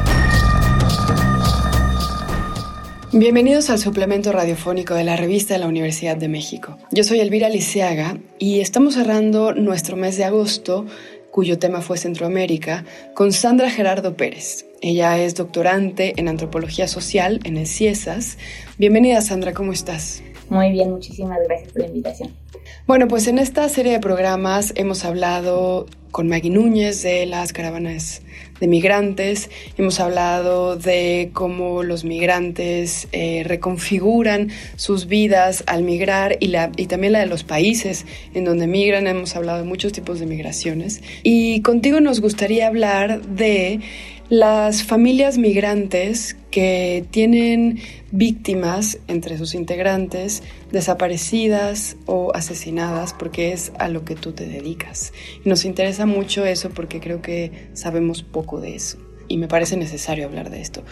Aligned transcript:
Bienvenidos 3.11 3.71
al 3.71 3.79
suplemento 3.79 4.33
radiofónico 4.33 4.93
de 4.93 5.05
la 5.05 5.17
revista 5.17 5.55
de 5.55 5.61
la 5.61 5.69
Universidad 5.69 6.19
de 6.19 6.29
México. 6.29 6.77
Yo 6.91 7.03
soy 7.03 7.21
Elvira 7.21 7.49
Liceaga 7.49 8.19
y 8.39 8.61
estamos 8.61 8.97
cerrando 8.97 9.55
nuestro 9.55 9.97
mes 9.97 10.19
de 10.19 10.25
agosto, 10.25 10.85
cuyo 11.31 11.59
tema 11.59 11.81
fue 11.81 11.97
Centroamérica, 11.97 12.85
con 13.15 13.33
Sandra 13.33 13.71
Gerardo 13.71 14.15
Pérez. 14.15 14.67
Ella 14.83 15.19
es 15.19 15.35
doctorante 15.35 16.15
en 16.17 16.29
antropología 16.29 16.89
social 16.89 17.41
en 17.45 17.59
el 17.59 17.67
CIESAS. 17.67 18.39
Bienvenida 18.79 19.21
Sandra, 19.21 19.53
¿cómo 19.53 19.73
estás? 19.73 20.23
Muy 20.49 20.73
bien, 20.73 20.91
muchísimas 20.91 21.39
gracias 21.47 21.73
por 21.73 21.83
la 21.83 21.89
invitación. 21.89 22.35
Bueno, 22.87 23.07
pues 23.07 23.27
en 23.27 23.39
esta 23.39 23.69
serie 23.69 23.93
de 23.93 24.01
programas 24.01 24.73
hemos 24.77 25.05
hablado 25.05 25.87
con 26.11 26.29
Maggie 26.29 26.51
Núñez 26.51 27.03
de 27.03 27.27
las 27.27 27.53
caravanas 27.53 28.23
de 28.59 28.67
migrantes, 28.67 29.51
hemos 29.79 30.01
hablado 30.01 30.77
de 30.77 31.31
cómo 31.35 31.83
los 31.83 32.05
migrantes 32.05 33.07
eh, 33.13 33.43
reconfiguran 33.45 34.51
sus 34.77 35.07
vidas 35.07 35.63
al 35.67 35.83
migrar 35.83 36.37
y, 36.41 36.49
la, 36.49 36.73
y 36.77 36.87
también 36.87 37.13
la 37.13 37.21
de 37.21 37.27
los 37.27 37.45
países 37.45 38.07
en 38.35 38.45
donde 38.45 38.67
migran, 38.67 39.07
hemos 39.07 39.37
hablado 39.37 39.59
de 39.59 39.65
muchos 39.65 39.93
tipos 39.93 40.21
de 40.21 40.27
migraciones. 40.27 41.03
Y 41.23 41.61
contigo 41.63 42.01
nos 42.01 42.21
gustaría 42.21 42.67
hablar 42.67 43.23
de 43.23 43.81
las 44.31 44.85
familias 44.85 45.39
migrantes 45.39 46.37
que 46.53 47.05
tienen 47.11 47.81
víctimas 48.13 48.99
entre 49.09 49.37
sus 49.37 49.57
integrantes 49.57 50.45
desaparecidas 50.71 51.97
o 52.07 52.31
asesinadas 52.33 53.13
porque 53.13 53.53
es 53.53 53.73
a 53.79 53.89
lo 53.89 54.05
que 54.05 54.15
tú 54.15 54.31
te 54.31 54.47
dedicas. 54.47 55.13
Y 55.45 55.49
nos 55.49 55.65
interesa 55.65 56.07
mucho 56.07 56.47
eso 56.47 56.71
porque 56.71 57.01
creo 57.01 57.21
que 57.21 57.71
sabemos 57.73 58.23
poco 58.23 58.61
de 58.61 58.77
eso 58.77 58.99
y 59.27 59.37
me 59.37 59.49
parece 59.49 59.77
necesario 59.77 60.27
hablar 60.27 60.49
de 60.51 60.61
esto. 60.61 60.85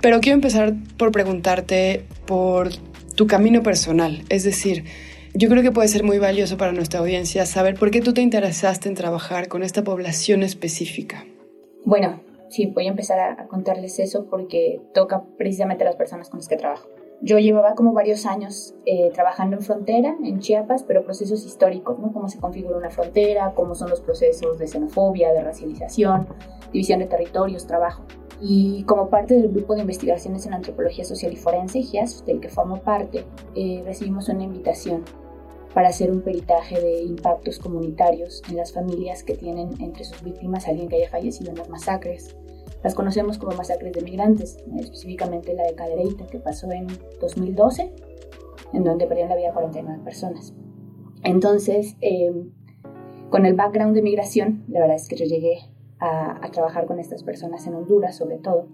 Pero 0.00 0.20
quiero 0.20 0.36
empezar 0.36 0.74
por 0.96 1.10
preguntarte 1.10 2.04
por 2.26 2.70
tu 3.16 3.26
camino 3.26 3.64
personal, 3.64 4.24
es 4.28 4.44
decir, 4.44 4.84
yo 5.34 5.48
creo 5.48 5.64
que 5.64 5.72
puede 5.72 5.88
ser 5.88 6.04
muy 6.04 6.20
valioso 6.20 6.56
para 6.56 6.70
nuestra 6.70 7.00
audiencia 7.00 7.44
saber 7.44 7.74
por 7.74 7.90
qué 7.90 8.00
tú 8.00 8.14
te 8.14 8.22
interesaste 8.22 8.88
en 8.88 8.94
trabajar 8.94 9.48
con 9.48 9.64
esta 9.64 9.82
población 9.82 10.44
específica. 10.44 11.24
Bueno, 11.84 12.20
sí, 12.48 12.66
voy 12.66 12.86
a 12.86 12.90
empezar 12.90 13.18
a, 13.18 13.46
contarles 13.48 13.98
eso 13.98 14.26
porque 14.26 14.80
toca 14.92 15.24
precisamente 15.36 15.84
a 15.84 15.86
las 15.86 15.96
personas 15.96 16.28
con 16.28 16.38
las 16.38 16.48
que 16.48 16.56
trabajo. 16.56 16.88
Yo 17.20 17.38
llevaba 17.38 17.74
como 17.74 17.92
varios 17.92 18.26
años 18.26 18.74
eh, 18.84 19.10
trabajando 19.14 19.56
en 19.56 19.62
frontera, 19.62 20.16
en 20.22 20.40
Chiapas, 20.40 20.82
pero 20.82 21.04
procesos 21.04 21.46
históricos, 21.46 21.98
¿no? 21.98 22.12
Cómo 22.12 22.28
se 22.28 22.38
configura 22.38 22.76
una 22.76 22.90
frontera, 22.90 23.52
cómo 23.54 23.74
son 23.74 23.88
los 23.88 24.00
procesos 24.00 24.58
de 24.58 24.66
xenofobia, 24.66 25.32
de 25.32 25.42
racialización, 25.42 26.28
división 26.72 26.98
de 26.98 27.06
territorios, 27.06 27.66
trabajo. 27.66 28.02
Y 28.40 28.82
como 28.84 29.08
parte 29.08 29.34
del 29.34 29.48
grupo 29.48 29.74
de 29.74 29.82
investigaciones 29.82 30.44
en 30.44 30.54
antropología 30.54 31.04
social 31.04 31.32
y 31.32 31.36
forense, 31.36 31.80
GIAS, 31.80 32.26
del 32.26 32.40
que 32.40 32.48
formo 32.48 32.82
parte, 32.82 33.24
eh, 33.54 33.82
recibimos 33.86 34.28
una 34.28 34.42
invitación 34.42 35.04
para 35.74 35.88
hacer 35.88 36.10
un 36.12 36.22
peritaje 36.22 36.80
de 36.80 37.02
impactos 37.02 37.58
comunitarios 37.58 38.42
en 38.48 38.56
las 38.56 38.72
familias 38.72 39.24
que 39.24 39.34
tienen 39.34 39.70
entre 39.80 40.04
sus 40.04 40.22
víctimas 40.22 40.66
a 40.66 40.70
alguien 40.70 40.88
que 40.88 40.96
haya 40.96 41.10
fallecido 41.10 41.50
en 41.50 41.58
las 41.58 41.68
masacres. 41.68 42.36
Las 42.84 42.94
conocemos 42.94 43.38
como 43.38 43.56
masacres 43.56 43.92
de 43.92 44.02
migrantes, 44.02 44.58
específicamente 44.78 45.52
la 45.52 45.64
de 45.64 45.74
Cadereyta, 45.74 46.26
que 46.26 46.38
pasó 46.38 46.70
en 46.70 46.86
2012, 47.20 47.92
en 48.72 48.84
donde 48.84 49.06
perdieron 49.06 49.30
la 49.30 49.36
vida 49.36 49.52
49 49.52 50.02
personas. 50.04 50.54
Entonces, 51.24 51.96
eh, 52.00 52.32
con 53.30 53.44
el 53.44 53.54
background 53.54 53.96
de 53.96 54.02
migración, 54.02 54.64
la 54.68 54.80
verdad 54.80 54.96
es 54.96 55.08
que 55.08 55.16
yo 55.16 55.24
llegué 55.24 55.58
a, 55.98 56.44
a, 56.44 56.50
trabajar 56.52 56.86
con 56.86 57.00
estas 57.00 57.24
personas 57.24 57.66
en 57.66 57.74
Honduras, 57.74 58.16
sobre 58.16 58.36
todo, 58.36 58.68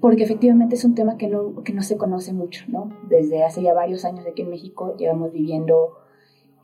porque 0.00 0.22
efectivamente 0.22 0.76
es 0.76 0.84
un 0.84 0.94
tema 0.94 1.16
que 1.16 1.26
no, 1.26 1.62
que 1.64 1.72
no 1.72 1.82
se 1.82 1.96
conoce 1.96 2.32
mucho, 2.32 2.64
¿no? 2.68 2.90
Desde 3.08 3.42
hace 3.42 3.62
ya 3.62 3.72
varios 3.72 4.04
años 4.04 4.26
aquí 4.26 4.42
en 4.42 4.50
México 4.50 4.94
llevamos 4.96 5.32
viviendo 5.32 5.94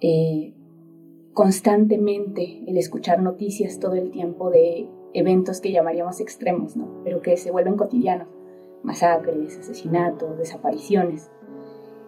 eh, 0.03 0.53
constantemente 1.33 2.65
el 2.67 2.77
escuchar 2.77 3.23
noticias 3.23 3.79
todo 3.79 3.95
el 3.95 4.11
tiempo 4.11 4.51
de 4.51 4.89
eventos 5.15 5.61
que 5.61 5.71
llamaríamos 5.71 6.21
extremos, 6.21 6.77
¿no? 6.77 7.03
pero 7.05 7.23
que 7.23 7.37
se 7.37 7.53
vuelven 7.53 7.77
cotidianos, 7.77 8.29
masacres, 8.83 9.57
asesinatos, 9.57 10.37
desapariciones. 10.39 11.31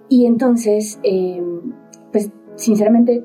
Y 0.08 0.26
entonces, 0.26 0.98
em, 1.04 1.72
pues 2.10 2.30
sinceramente, 2.56 3.24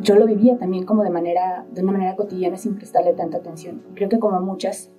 yo 0.00 0.16
lo 0.16 0.26
vivía 0.26 0.58
también 0.58 0.84
como 0.84 1.04
de, 1.04 1.10
manera, 1.10 1.64
de 1.72 1.82
una 1.82 1.92
manera 1.92 2.16
cotidiana 2.16 2.56
sin 2.56 2.74
prestarle 2.74 3.14
tanta 3.14 3.38
atención. 3.38 3.82
Creo 3.94 4.08
que 4.08 4.18
como 4.18 4.40
muchas 4.40 4.90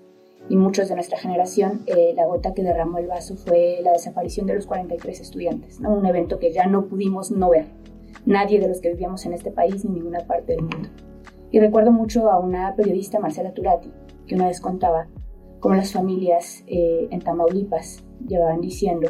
y 0.50 0.56
muchos 0.56 0.88
de 0.88 0.96
nuestra 0.96 1.18
generación, 1.18 1.84
eh, 1.88 2.14
la 2.16 2.26
gota 2.26 2.54
que 2.54 2.64
derramó 2.64 3.00
el 3.00 3.08
vaso 3.08 3.36
fue 3.36 3.80
la 3.84 3.92
desaparición 3.92 4.48
de 4.48 4.56
los 4.56 4.66
43 4.66 5.20
estudiantes, 5.20 5.82
¿no? 5.82 5.94
un 5.94 6.06
evento 6.06 6.40
que 6.40 6.54
ya 6.54 6.68
no 6.68 6.86
pudimos 6.86 7.32
no 7.32 7.50
ver 7.50 7.66
nadie 8.28 8.60
de 8.60 8.68
los 8.68 8.82
que 8.82 8.90
vivíamos 8.90 9.26
en 9.26 9.34
este 9.34 9.52
país 9.52 9.84
ni 9.86 9.90
en 9.90 9.96
ninguna 9.96 10.20
parte 10.20 10.54
del 10.54 10.62
mundo. 10.62 10.90
Y 11.50 11.60
recuerdo 11.60 11.92
mucho 11.92 12.30
a 12.30 12.40
una 12.40 12.76
periodista, 12.76 13.20
Marcela 13.20 13.54
Turati, 13.54 13.90
que 14.28 14.36
una 14.36 14.48
vez 14.48 14.60
contaba 14.60 15.08
cómo 15.62 15.76
las 15.76 15.94
familias 15.94 16.64
eh, 16.68 17.08
en 17.10 17.22
Tamaulipas 17.22 18.04
llevaban 18.28 18.60
diciendo 18.60 19.10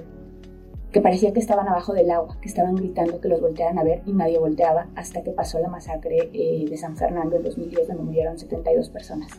que 0.91 1.01
parecía 1.01 1.33
que 1.33 1.39
estaban 1.39 1.67
abajo 1.67 1.93
del 1.93 2.11
agua, 2.11 2.37
que 2.41 2.47
estaban 2.47 2.75
gritando 2.75 3.19
que 3.19 3.27
los 3.27 3.41
voltearan 3.41 3.77
a 3.79 3.83
ver 3.83 4.03
y 4.05 4.13
nadie 4.13 4.37
volteaba 4.37 4.87
hasta 4.95 5.23
que 5.23 5.31
pasó 5.31 5.59
la 5.59 5.67
masacre 5.67 6.29
eh, 6.31 6.65
de 6.69 6.77
San 6.77 6.95
Fernando 6.95 7.35
en 7.35 7.43
2010 7.43 7.87
donde 7.87 8.03
murieron 8.03 8.37
72 8.37 8.89
personas. 8.89 9.31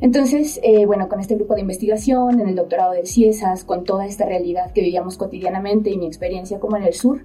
Entonces, 0.00 0.60
eh, 0.62 0.84
bueno, 0.84 1.08
con 1.08 1.20
este 1.20 1.36
grupo 1.36 1.54
de 1.54 1.62
investigación, 1.62 2.40
en 2.40 2.48
el 2.48 2.56
doctorado 2.56 2.92
del 2.92 3.06
CIESAS, 3.06 3.64
con 3.64 3.84
toda 3.84 4.04
esta 4.04 4.26
realidad 4.26 4.72
que 4.72 4.82
vivíamos 4.82 5.16
cotidianamente 5.16 5.90
y 5.90 5.96
mi 5.96 6.06
experiencia 6.06 6.60
como 6.60 6.76
en 6.76 6.82
el 6.82 6.92
sur, 6.92 7.24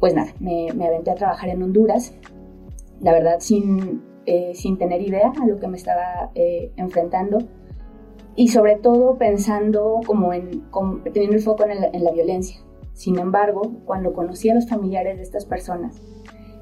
pues 0.00 0.14
nada, 0.14 0.32
me, 0.40 0.70
aventé 0.70 1.10
a 1.10 1.14
trabajar 1.14 1.50
en 1.50 1.62
Honduras, 1.62 2.14
la 3.00 3.12
verdad 3.12 3.36
sin, 3.38 4.02
eh, 4.26 4.52
sin 4.54 4.78
tener 4.78 5.02
idea 5.02 5.32
a 5.40 5.46
lo 5.46 5.60
que 5.60 5.68
me 5.68 5.76
estaba 5.76 6.30
eh, 6.34 6.72
enfrentando 6.76 7.38
y 8.34 8.48
sobre 8.48 8.76
todo 8.76 9.18
pensando 9.18 10.00
como 10.06 10.32
en, 10.32 10.64
teniendo 11.12 11.36
el 11.36 11.42
foco 11.42 11.64
en, 11.64 12.04
la 12.04 12.10
violencia. 12.12 12.58
Sin 12.94 13.18
embargo, 13.18 13.62
cuando 13.84 14.12
conocí 14.12 14.48
a 14.48 14.54
los 14.54 14.68
familiares 14.68 15.18
de 15.18 15.22
estas 15.22 15.44
personas, 15.44 16.00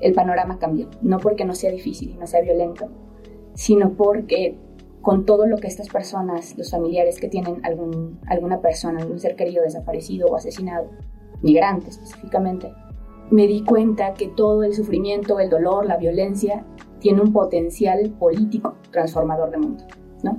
el 0.00 0.12
panorama 0.12 0.58
cambió, 0.58 0.88
no 1.02 1.18
porque 1.18 1.44
no 1.44 1.54
sea 1.54 1.70
difícil 1.70 2.10
y 2.10 2.14
no 2.14 2.26
sea 2.26 2.40
violento, 2.40 2.88
sino 3.54 3.94
porque 3.94 4.58
con 5.00 5.24
todo 5.24 5.46
lo 5.46 5.56
que 5.58 5.68
estas 5.68 5.88
personas, 5.88 6.56
los 6.58 6.70
familiares 6.70 7.20
que 7.20 7.28
tienen 7.28 7.64
algún, 7.64 8.20
alguna 8.26 8.60
persona, 8.60 9.00
algún 9.00 9.20
ser 9.20 9.36
querido 9.36 9.62
desaparecido 9.62 10.26
o 10.28 10.36
asesinado, 10.36 10.90
migrantes 11.42 11.96
específicamente, 11.96 12.72
me 13.30 13.46
di 13.46 13.64
cuenta 13.64 14.14
que 14.14 14.28
todo 14.28 14.62
el 14.62 14.74
sufrimiento, 14.74 15.40
el 15.40 15.50
dolor, 15.50 15.86
la 15.86 15.96
violencia 15.96 16.64
tiene 16.98 17.20
un 17.20 17.32
potencial 17.32 18.10
político 18.18 18.74
transformador 18.90 19.50
de 19.50 19.58
mundo, 19.58 19.84
¿no? 20.22 20.36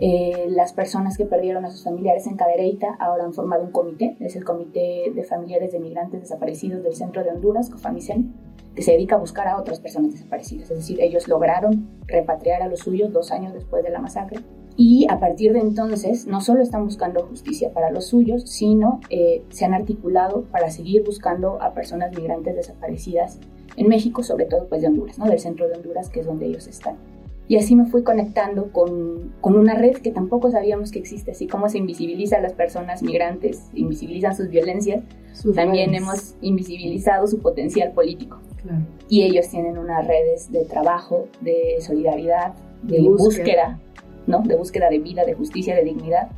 Eh, 0.00 0.46
las 0.48 0.72
personas 0.72 1.16
que 1.16 1.24
perdieron 1.24 1.64
a 1.64 1.70
sus 1.70 1.84
familiares 1.84 2.26
en 2.26 2.36
Cadereyta 2.36 2.96
ahora 2.98 3.24
han 3.24 3.32
formado 3.32 3.62
un 3.62 3.70
comité, 3.70 4.16
es 4.20 4.34
el 4.34 4.44
Comité 4.44 5.12
de 5.14 5.22
Familiares 5.22 5.70
de 5.70 5.78
Migrantes 5.78 6.20
Desaparecidos 6.20 6.82
del 6.82 6.94
Centro 6.94 7.22
de 7.22 7.30
Honduras, 7.30 7.70
COFAMICEN, 7.70 8.34
que 8.74 8.82
se 8.82 8.92
dedica 8.92 9.14
a 9.14 9.18
buscar 9.18 9.46
a 9.46 9.56
otras 9.56 9.78
personas 9.78 10.10
desaparecidas. 10.10 10.70
Es 10.70 10.78
decir, 10.78 11.00
ellos 11.00 11.28
lograron 11.28 11.88
repatriar 12.06 12.62
a 12.62 12.68
los 12.68 12.80
suyos 12.80 13.12
dos 13.12 13.30
años 13.30 13.54
después 13.54 13.84
de 13.84 13.90
la 13.90 14.00
masacre 14.00 14.40
y 14.76 15.06
a 15.08 15.20
partir 15.20 15.52
de 15.52 15.60
entonces 15.60 16.26
no 16.26 16.40
solo 16.40 16.62
están 16.62 16.84
buscando 16.84 17.24
justicia 17.26 17.72
para 17.72 17.90
los 17.90 18.06
suyos, 18.06 18.42
sino 18.50 19.00
eh, 19.08 19.42
se 19.50 19.64
han 19.64 19.74
articulado 19.74 20.42
para 20.50 20.70
seguir 20.70 21.04
buscando 21.04 21.62
a 21.62 21.74
personas 21.74 22.16
migrantes 22.16 22.56
desaparecidas 22.56 23.38
en 23.76 23.88
México, 23.88 24.22
sobre 24.22 24.46
todo 24.46 24.66
pues 24.68 24.82
de 24.82 24.88
Honduras, 24.88 25.18
¿no? 25.18 25.26
del 25.26 25.38
centro 25.38 25.68
de 25.68 25.74
Honduras, 25.74 26.10
que 26.10 26.20
es 26.20 26.26
donde 26.26 26.46
ellos 26.46 26.66
están. 26.66 26.96
Y 27.46 27.56
así 27.56 27.76
me 27.76 27.84
fui 27.84 28.02
conectando 28.02 28.72
con, 28.72 29.34
con, 29.42 29.56
una 29.56 29.74
red 29.74 29.98
que 29.98 30.10
tampoco 30.10 30.50
sabíamos 30.50 30.90
que 30.90 30.98
existe, 30.98 31.32
así 31.32 31.46
como 31.46 31.68
se 31.68 31.76
invisibiliza 31.76 32.38
a 32.38 32.40
las 32.40 32.54
personas 32.54 33.02
migrantes, 33.02 33.68
invisibilizan 33.74 34.34
sus 34.34 34.48
violencias, 34.48 35.04
también 35.54 35.94
hemos 35.94 36.36
invisibilizado 36.40 37.26
su 37.26 37.40
potencial 37.40 37.92
político. 37.92 38.38
Y 39.10 39.24
ellos 39.24 39.46
tienen 39.50 39.76
unas 39.76 40.06
redes 40.06 40.50
de 40.50 40.64
trabajo, 40.64 41.28
de 41.42 41.76
solidaridad, 41.80 42.54
de, 42.82 43.02
búsqueda 43.02 43.78
¿no? 44.26 44.40
De 44.40 44.56
búsqueda 44.56 44.88
de 44.88 44.98
vida, 44.98 45.24
de 45.24 45.34
justicia, 45.34 45.74
de 45.74 45.84
dignidad, 45.84 46.28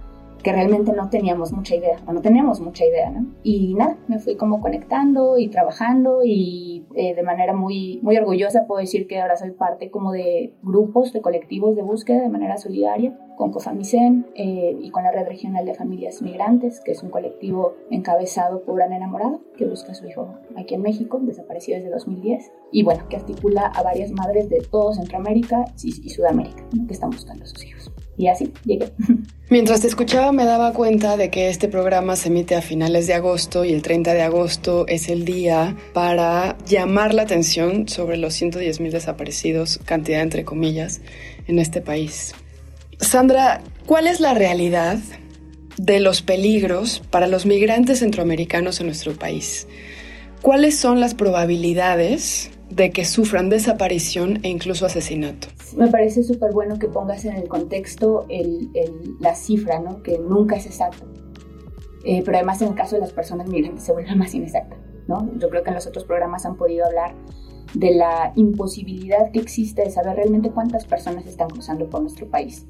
que 0.43 0.53
realmente 0.53 0.93
no 0.93 1.11
teníamos 1.11 1.53
mucha 1.53 1.75
idea, 1.75 1.99
o 2.07 2.13
no 2.13 2.21
teníamos 2.21 2.61
mucha 2.61 2.85
idea. 2.85 3.13
Y 3.43 3.75
nada, 3.75 3.97
me 4.07 4.19
fui 4.19 4.37
como 4.37 4.61
conectando 4.61 5.39
y 5.39 5.49
trabajando 5.49 6.21
y 6.25 6.85
eh, 6.95 7.15
de 7.15 7.23
manera 7.23 7.53
muy, 7.53 7.99
muy 8.03 8.17
orgullosa 8.17 8.67
puedo 8.67 8.81
decir 8.81 9.07
que 9.07 9.21
ahora 9.21 9.37
soy 9.37 9.51
parte 9.51 9.91
como 9.91 10.13
de 10.13 10.55
grupos, 10.63 11.13
de 11.13 11.21
colectivos 11.21 11.75
de 11.75 11.83
búsqueda 11.83 12.21
de 12.21 12.29
manera 12.29 12.59
solidaria 12.59 13.19
con 13.37 13.53
Cofamicen 13.53 14.27
eh, 14.35 14.77
y 14.81 14.91
con 14.91 15.05
la 15.05 15.13
Red 15.13 15.29
Regional 15.29 15.65
de 15.65 15.75
Familias 15.75 16.23
Migrantes, 16.23 16.81
que 16.81 16.93
es 16.93 17.03
un 17.03 17.11
colectivo 17.11 17.77
encabezado 17.91 18.63
por 18.63 18.83
Ana 18.83 18.97
Enamorado, 18.97 19.41
que 19.57 19.67
busca 19.67 19.93
a 19.93 19.95
su 19.95 20.07
hijo 20.07 20.35
aquí 20.57 20.75
en 20.75 20.83
México, 20.83 21.21
desaparecido 21.23 21.79
desde 21.79 21.91
2010, 21.91 22.51
y 22.73 22.83
bueno, 22.83 23.09
que 23.09 23.17
articula 23.17 23.67
a 23.67 23.83
varias 23.83 24.11
madres 24.11 24.49
de 24.49 24.59
todo 24.71 24.93
Centroamérica 24.95 25.65
y, 25.83 26.09
Sudamérica 26.11 26.65
que 26.87 26.93
están 26.93 27.11
buscando 27.11 27.45
a 27.45 27.47
sus 27.47 27.65
hijos. 27.65 27.93
Y 28.17 28.29
así 28.29 28.53
llegué. 28.65 28.91
Mientras 29.51 29.83
te 29.83 29.87
escuchaba 29.87 30.33
me 30.33 30.45
daba 30.45 30.73
cuenta 30.73 31.17
de 31.17 31.31
que 31.31 31.51
este 31.51 31.69
programa 31.69 32.17
se 32.17 32.29
emite 32.29 32.57
a 32.57 32.63
finales 32.63 33.07
de 33.07 33.15
agosto 33.15 33.65
y 33.65 33.73
el 33.73 33.83
30 33.83 34.15
de 34.15 34.23
agosto 34.23 34.87
es 34.89 35.09
el 35.09 35.25
día 35.25 35.77
para 35.93 36.57
llamar 36.67 37.15
la 37.15 37.23
atención 37.23 37.87
sobre 37.89 38.17
los 38.17 38.35
110 38.35 38.81
mil 38.81 38.93
desaparecidos, 38.93 39.79
cantidad 39.85 40.23
entre 40.23 40.45
comillas, 40.45 41.03
en 41.47 41.59
este 41.59 41.81
país. 41.81 42.35
Sandra, 43.01 43.61
¿cuál 43.87 44.07
es 44.07 44.21
la 44.21 44.35
realidad 44.35 44.99
de 45.77 46.01
los 46.01 46.23
peligros 46.23 47.03
para 47.11 47.27
los 47.27 47.45
migrantes 47.45 47.99
centroamericanos 47.99 48.81
en 48.81 48.87
nuestro 48.87 49.13
país? 49.15 49.69
¿Cuáles 50.41 50.77
son 50.79 51.01
las 51.01 51.15
probabilidades 51.15 52.51
de 52.71 52.91
que 52.91 53.05
sufran 53.05 53.49
desaparición 53.49 54.41
e 54.43 54.49
incluso 54.49 54.87
asesinato? 54.87 55.49
Me 55.77 55.89
parece 55.89 56.23
súper 56.23 56.53
bueno 56.53 56.79
que 56.79 56.89
pongas 56.89 57.25
en 57.25 57.37
el 57.37 57.49
contexto 57.49 58.27
la 59.21 59.35
cifra, 59.35 59.79
¿no? 59.81 60.03
que 60.03 60.19
nunca 60.19 60.57
es 60.57 60.67
exacta. 60.67 61.05
Eh, 62.05 62.23
pero 62.25 62.39
además 62.39 62.63
en 62.63 62.69
el 62.69 62.75
caso 62.75 62.95
de 62.97 63.03
las 63.03 63.13
personas 63.13 63.49
migrantes 63.49 63.85
se 63.85 63.93
vuelve 63.93 64.15
más 64.15 64.35
inexacta. 64.35 64.77
¿no? 65.07 65.31
Yo 65.39 65.51
creo 65.51 65.63
que 65.63 65.71
en 65.71 65.75
los 65.75 65.87
otros 65.87 66.05
programas 66.05 66.47
han 66.47 66.57
podido 66.57 66.87
hablar 66.87 67.15
de 67.77 67.95
la 67.95 68.33
imposibilidad 68.37 69.31
que 69.31 69.39
existe 69.39 69.83
de 69.83 69.91
saber 69.91 70.17
realmente 70.17 70.51
cuántas 70.51 70.87
personas 70.87 71.27
están 71.27 71.49
cruzando 71.49 71.91
por 71.91 72.01
nuestro 72.01 72.27
país. 72.27 72.67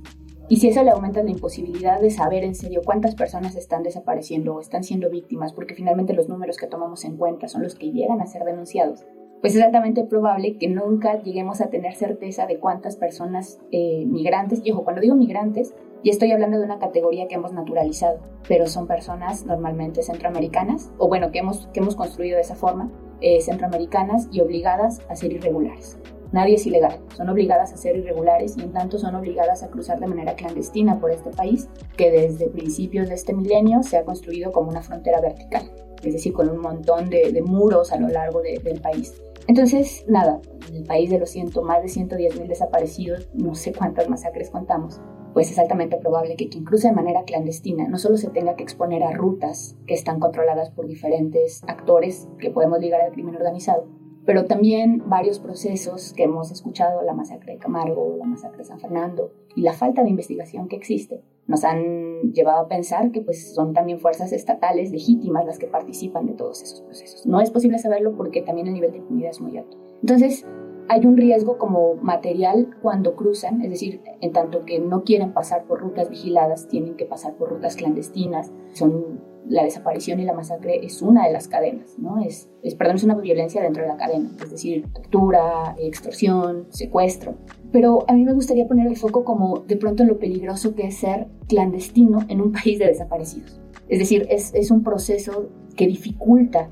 Y 0.48 0.56
si 0.56 0.68
eso 0.68 0.82
le 0.82 0.90
aumenta 0.90 1.22
la 1.22 1.30
imposibilidad 1.30 2.00
de 2.00 2.10
saber 2.10 2.44
en 2.44 2.54
serio 2.54 2.82
cuántas 2.84 3.14
personas 3.14 3.56
están 3.56 3.82
desapareciendo 3.82 4.54
o 4.54 4.60
están 4.60 4.84
siendo 4.84 5.10
víctimas, 5.10 5.52
porque 5.52 5.74
finalmente 5.74 6.12
los 6.12 6.28
números 6.28 6.56
que 6.56 6.66
tomamos 6.66 7.04
en 7.04 7.16
cuenta 7.16 7.48
son 7.48 7.62
los 7.62 7.74
que 7.74 7.90
llegan 7.90 8.20
a 8.20 8.26
ser 8.26 8.44
denunciados, 8.44 9.04
pues 9.40 9.54
es 9.54 9.62
altamente 9.62 10.04
probable 10.04 10.56
que 10.56 10.68
nunca 10.68 11.22
lleguemos 11.22 11.60
a 11.60 11.68
tener 11.68 11.94
certeza 11.94 12.46
de 12.46 12.58
cuántas 12.58 12.96
personas 12.96 13.60
eh, 13.70 14.04
migrantes, 14.06 14.60
y 14.64 14.72
ojo, 14.72 14.84
cuando 14.84 15.02
digo 15.02 15.14
migrantes, 15.14 15.74
ya 16.04 16.10
estoy 16.10 16.32
hablando 16.32 16.58
de 16.58 16.64
una 16.64 16.78
categoría 16.78 17.28
que 17.28 17.36
hemos 17.36 17.52
naturalizado, 17.52 18.18
pero 18.48 18.66
son 18.66 18.86
personas 18.86 19.46
normalmente 19.46 20.02
centroamericanas, 20.02 20.92
o 20.98 21.08
bueno, 21.08 21.30
que 21.30 21.40
hemos, 21.40 21.66
que 21.68 21.80
hemos 21.80 21.96
construido 21.96 22.36
de 22.36 22.42
esa 22.42 22.54
forma, 22.54 22.90
eh, 23.20 23.40
centroamericanas 23.40 24.28
y 24.30 24.40
obligadas 24.40 25.00
a 25.08 25.16
ser 25.16 25.32
irregulares. 25.32 25.98
Nadie 26.32 26.56
es 26.56 26.66
ilegal, 26.66 26.98
son 27.16 27.28
obligadas 27.28 27.72
a 27.72 27.76
ser 27.76 27.96
irregulares 27.96 28.56
y 28.56 28.62
en 28.62 28.72
tanto 28.72 28.98
son 28.98 29.14
obligadas 29.14 29.62
a 29.62 29.68
cruzar 29.68 30.00
de 30.00 30.06
manera 30.06 30.34
clandestina 30.34 30.98
por 30.98 31.10
este 31.10 31.30
país 31.30 31.68
que 31.96 32.10
desde 32.10 32.48
principios 32.48 33.08
de 33.08 33.14
este 33.14 33.32
milenio 33.32 33.82
se 33.82 33.96
ha 33.96 34.04
construido 34.04 34.50
como 34.52 34.70
una 34.70 34.82
frontera 34.82 35.20
vertical, 35.20 35.70
es 36.02 36.12
decir, 36.12 36.32
con 36.32 36.50
un 36.50 36.58
montón 36.58 37.10
de, 37.10 37.42
muros 37.42 37.92
a 37.92 37.98
lo 37.98 38.08
largo 38.08 38.42
del 38.42 38.80
país. 38.80 39.14
Entonces, 39.48 40.04
nada, 40.08 40.40
el 40.72 40.84
país 40.84 41.08
de 41.10 41.20
los 41.20 41.30
ciento, 41.30 41.62
más 41.62 41.80
de 41.80 41.88
110 41.88 42.40
mil 42.40 42.48
desaparecidos, 42.48 43.28
no 43.32 43.54
sé 43.54 43.72
cuántas 43.72 44.08
masacres 44.08 44.50
contamos, 44.50 45.00
pues 45.36 45.50
es 45.50 45.58
altamente 45.58 45.98
probable 45.98 46.34
que 46.34 46.48
quien 46.48 46.64
cruce 46.64 46.88
de 46.88 46.94
manera 46.94 47.24
clandestina 47.24 47.86
no 47.88 47.98
solo 47.98 48.16
se 48.16 48.30
tenga 48.30 48.56
que 48.56 48.62
exponer 48.62 49.02
a 49.02 49.12
rutas 49.12 49.76
que 49.86 49.92
están 49.92 50.18
controladas 50.18 50.70
por 50.70 50.86
diferentes 50.86 51.62
actores 51.66 52.26
que 52.38 52.48
podemos 52.48 52.80
ligar 52.80 53.02
al 53.02 53.12
crimen 53.12 53.36
organizado, 53.36 53.86
pero 54.24 54.46
también 54.46 55.02
varios 55.10 55.38
procesos 55.38 56.14
que 56.14 56.22
hemos 56.22 56.50
escuchado, 56.50 57.02
la 57.02 57.12
masacre 57.12 57.52
de 57.52 57.58
Camargo, 57.58 58.16
la 58.18 58.24
masacre 58.24 58.56
de 58.56 58.64
San 58.64 58.80
Fernando 58.80 59.30
y 59.54 59.60
la 59.60 59.74
falta 59.74 60.02
de 60.02 60.08
investigación 60.08 60.68
que 60.68 60.76
existe, 60.76 61.22
nos 61.46 61.64
han 61.64 62.32
llevado 62.32 62.60
a 62.60 62.68
pensar 62.68 63.12
que 63.12 63.20
pues, 63.20 63.54
son 63.54 63.74
también 63.74 64.00
fuerzas 64.00 64.32
estatales 64.32 64.90
legítimas 64.90 65.44
las 65.44 65.58
que 65.58 65.66
participan 65.66 66.24
de 66.24 66.32
todos 66.32 66.62
esos 66.62 66.80
procesos. 66.80 67.26
No 67.26 67.42
es 67.42 67.50
posible 67.50 67.78
saberlo 67.78 68.16
porque 68.16 68.40
también 68.40 68.68
el 68.68 68.72
nivel 68.72 68.92
de 68.92 68.98
impunidad 68.98 69.32
es 69.32 69.42
muy 69.42 69.58
alto. 69.58 69.76
Entonces, 70.00 70.46
hay 70.88 71.06
un 71.06 71.16
riesgo 71.16 71.58
como 71.58 71.94
material 71.96 72.76
cuando 72.82 73.16
cruzan, 73.16 73.62
es 73.62 73.70
decir, 73.70 74.00
en 74.20 74.32
tanto 74.32 74.64
que 74.64 74.78
no 74.78 75.04
quieren 75.04 75.32
pasar 75.32 75.64
por 75.64 75.80
rutas 75.80 76.10
vigiladas, 76.10 76.68
tienen 76.68 76.96
que 76.96 77.06
pasar 77.06 77.34
por 77.34 77.50
rutas 77.50 77.76
clandestinas. 77.76 78.52
Son 78.72 79.20
la 79.48 79.62
desaparición 79.62 80.18
y 80.20 80.24
la 80.24 80.32
masacre 80.32 80.84
es 80.84 81.02
una 81.02 81.26
de 81.26 81.32
las 81.32 81.48
cadenas, 81.48 81.98
¿no? 81.98 82.18
Es, 82.20 82.48
es, 82.62 82.74
perdón, 82.74 82.96
una 83.04 83.14
violencia 83.14 83.62
dentro 83.62 83.82
de 83.82 83.88
la 83.88 83.96
cadena, 83.96 84.30
es 84.42 84.50
decir, 84.50 84.84
captura, 84.92 85.76
extorsión, 85.78 86.66
secuestro. 86.70 87.34
Pero 87.70 88.04
a 88.08 88.12
mí 88.12 88.24
me 88.24 88.32
gustaría 88.32 88.66
poner 88.66 88.86
el 88.86 88.96
foco 88.96 89.24
como 89.24 89.58
de 89.58 89.76
pronto 89.76 90.02
en 90.02 90.08
lo 90.08 90.18
peligroso 90.18 90.74
que 90.74 90.88
es 90.88 90.96
ser 90.96 91.28
clandestino 91.48 92.20
en 92.28 92.40
un 92.40 92.52
país 92.52 92.78
de 92.78 92.86
desaparecidos. 92.86 93.60
Es 93.88 94.00
decir, 94.00 94.26
es, 94.30 94.52
es 94.54 94.70
un 94.70 94.82
proceso 94.82 95.48
que 95.76 95.86
dificulta 95.86 96.68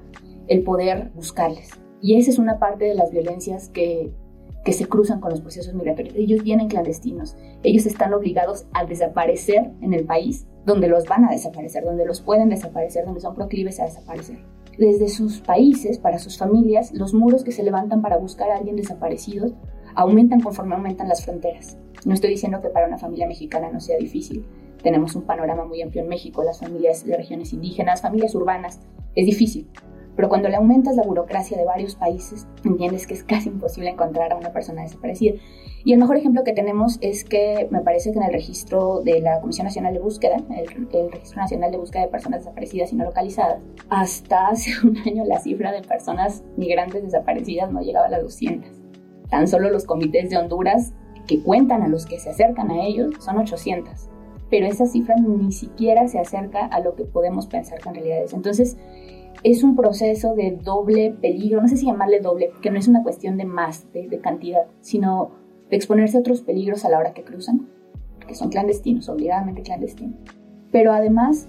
el 0.49 0.63
poder 0.63 1.11
buscarles. 1.15 1.71
Y 2.05 2.19
esa 2.19 2.31
es 2.31 2.39
una 2.39 2.59
parte 2.59 2.85
de 2.85 2.95
las 2.95 3.11
violencias 3.11 3.71
que, 3.71 4.13
que 4.63 4.75
se 4.75 4.85
cruzan 4.85 5.21
con 5.21 5.31
los 5.31 5.41
procesos 5.41 5.73
migratorios. 5.73 6.15
Ellos 6.15 6.43
vienen 6.43 6.69
clandestinos, 6.69 7.35
ellos 7.63 7.87
están 7.87 8.13
obligados 8.13 8.67
a 8.75 8.85
desaparecer 8.85 9.71
en 9.81 9.95
el 9.95 10.05
país 10.05 10.47
donde 10.67 10.87
los 10.87 11.07
van 11.07 11.25
a 11.25 11.31
desaparecer, 11.31 11.83
donde 11.83 12.05
los 12.05 12.21
pueden 12.21 12.51
desaparecer, 12.51 13.07
donde 13.07 13.23
son 13.23 13.35
proclives 13.35 13.81
a 13.81 13.87
desaparecer. 13.87 14.37
Desde 14.77 15.09
sus 15.09 15.41
países, 15.41 15.97
para 15.97 16.19
sus 16.19 16.37
familias, 16.37 16.93
los 16.93 17.15
muros 17.15 17.43
que 17.43 17.53
se 17.53 17.63
levantan 17.63 18.03
para 18.03 18.19
buscar 18.19 18.51
a 18.51 18.59
alguien 18.59 18.77
desaparecido 18.77 19.55
aumentan 19.95 20.43
conforme 20.43 20.75
aumentan 20.75 21.09
las 21.09 21.25
fronteras. 21.25 21.79
No 22.05 22.13
estoy 22.13 22.29
diciendo 22.29 22.61
que 22.61 22.69
para 22.69 22.87
una 22.87 22.99
familia 22.99 23.27
mexicana 23.27 23.71
no 23.73 23.81
sea 23.81 23.97
difícil. 23.97 24.45
Tenemos 24.83 25.17
un 25.17 25.23
panorama 25.23 25.65
muy 25.65 25.81
amplio 25.81 26.03
en 26.03 26.11
México, 26.11 26.45
las 26.45 26.61
familias 26.61 27.07
de 27.07 27.17
regiones 27.17 27.55
indígenas, 27.55 28.03
familias 28.03 28.35
urbanas. 28.35 28.79
Es 29.15 29.25
difícil, 29.25 29.71
pero 30.17 30.29
cuando 30.29 30.49
le 30.49 30.57
aumentas 30.57 30.97
la 30.97 31.03
burocracia 31.03 31.57
de 31.57 31.65
varios 31.65 31.97
países, 31.97 32.47
entiendes 32.65 33.07
que 33.07 33.15
es 33.15 33.25
casi 33.25 33.49
imposible 33.49 33.91
encontrar 33.91 34.33
a 34.33 34.37
una 34.37 34.53
persona 34.53 34.83
desaparecida. 34.83 35.35
Y 35.85 35.93
el 35.93 35.99
mejor 35.99 36.17
ejemplo 36.17 36.45
que 36.45 36.53
tenemos 36.53 36.99
es 37.03 37.25
que 37.25 37.69
me 37.71 37.81
parece 37.81 38.13
que 38.13 38.19
en 38.19 38.25
el 38.25 38.33
registro 38.33 39.03
de 39.03 39.21
la 39.21 39.41
Comisión 39.41 39.67
Nacional 39.67 39.93
de 39.93 40.01
Búsqueda, 40.01 40.37
el, 40.57 40.67
Registro 41.11 41.41
Nacional 41.41 41.73
de 41.73 41.79
Búsqueda 41.79 42.03
de 42.03 42.09
Personas 42.09 42.41
Desaparecidas 42.41 42.93
y 42.93 42.97
No 42.97 43.05
Localizadas, 43.05 43.61
hasta 43.91 44.49
hace 44.49 44.71
un 44.87 44.97
año 44.99 45.25
la 45.27 45.41
cifra 45.41 45.73
de 45.73 45.83
personas 45.83 46.43
migrantes 46.57 47.03
desaparecidas 47.03 47.71
no 47.71 47.81
llegaba 47.81 48.07
a 48.07 48.11
las 48.11 48.23
200. 48.23 48.71
Tan 49.29 49.49
solo 49.49 49.71
los 49.71 49.85
comités 49.85 50.31
de 50.31 50.39
Honduras 50.39 50.95
que 51.27 51.43
cuentan 51.43 51.83
a 51.83 51.89
los 51.89 52.07
que 52.07 52.19
se 52.19 52.31
acercan 52.31 52.71
a 52.71 52.85
ellos 52.85 53.15
son 53.19 53.39
800. 53.39 54.09
Pero 54.51 54.67
esa 54.67 54.87
cifra 54.87 55.17
ni 55.17 55.53
siquiera 55.53 56.07
se 56.07 56.19
acerca 56.19 56.67
a 56.67 56.81
lo 56.81 56.95
que 56.95 57.05
podemos 57.05 57.47
pensar 57.47 57.81
que 57.81 57.89
en 57.89 57.95
realidad 57.97 58.23
es. 58.23 58.33
Entonces, 58.33 58.77
es 59.45 59.63
un 59.63 59.77
proceso 59.77 60.35
de 60.35 60.59
doble 60.63 61.15
peligro, 61.21 61.61
no 61.61 61.69
sé 61.69 61.77
si 61.77 61.87
llamarle 61.87 62.21
doble, 62.21 62.49
porque 62.51 62.71
no 62.71 62.79
es 62.79 62.89
una 62.89 63.03
cuestión 63.03 63.37
de 63.37 63.45
más, 63.45 63.93
de, 63.93 64.19
cantidad, 64.21 64.63
sino 64.81 65.33
de 65.69 65.77
exponerse 65.77 66.17
a 66.17 66.21
otros 66.21 66.41
peligros 66.41 66.85
a 66.85 66.89
la 66.89 66.99
hora 66.99 67.13
que 67.13 67.25
cruzan, 67.25 67.69
que 68.27 68.35
son 68.35 68.49
clandestinos, 68.49 69.09
obligadamente 69.11 69.63
clandestinos. 69.63 70.17
Pero 70.73 70.95
además, 70.95 71.47